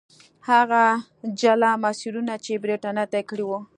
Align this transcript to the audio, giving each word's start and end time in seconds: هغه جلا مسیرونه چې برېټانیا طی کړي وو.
هغه 0.49 0.83
جلا 1.41 1.71
مسیرونه 1.83 2.33
چې 2.45 2.61
برېټانیا 2.63 3.05
طی 3.13 3.23
کړي 3.29 3.43
وو. 3.47 3.59